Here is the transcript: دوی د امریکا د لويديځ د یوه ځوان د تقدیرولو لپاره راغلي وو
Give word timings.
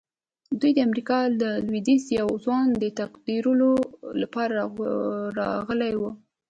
دوی 0.59 0.71
د 0.75 0.79
امریکا 0.87 1.19
د 1.41 1.43
لويديځ 1.67 2.01
د 2.07 2.11
یوه 2.19 2.35
ځوان 2.45 2.65
د 2.81 2.83
تقدیرولو 2.99 3.71
لپاره 4.21 4.55
راغلي 5.39 5.93
وو 5.99 6.11